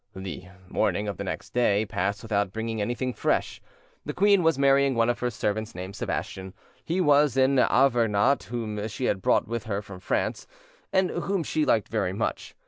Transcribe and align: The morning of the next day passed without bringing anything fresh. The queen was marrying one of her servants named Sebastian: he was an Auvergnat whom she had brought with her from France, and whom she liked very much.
The 0.15 0.47
morning 0.67 1.07
of 1.07 1.17
the 1.17 1.23
next 1.23 1.51
day 1.53 1.85
passed 1.85 2.23
without 2.23 2.51
bringing 2.51 2.81
anything 2.81 3.13
fresh. 3.13 3.61
The 4.03 4.15
queen 4.15 4.41
was 4.41 4.57
marrying 4.57 4.95
one 4.95 5.11
of 5.11 5.19
her 5.19 5.29
servants 5.29 5.75
named 5.75 5.95
Sebastian: 5.95 6.55
he 6.83 6.99
was 6.99 7.37
an 7.37 7.59
Auvergnat 7.59 8.45
whom 8.45 8.87
she 8.87 9.05
had 9.05 9.21
brought 9.21 9.47
with 9.47 9.65
her 9.65 9.83
from 9.83 9.99
France, 9.99 10.47
and 10.91 11.11
whom 11.11 11.43
she 11.43 11.65
liked 11.65 11.87
very 11.89 12.13
much. 12.13 12.55